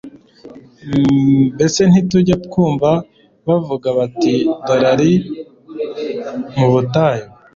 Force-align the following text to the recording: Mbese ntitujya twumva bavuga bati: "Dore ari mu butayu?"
Mbese 1.53 1.81
ntitujya 1.89 2.35
twumva 2.45 2.89
bavuga 3.47 3.87
bati: 3.97 4.33
"Dore 4.65 4.87
ari 4.93 5.11
mu 6.57 6.67
butayu?" 6.73 7.25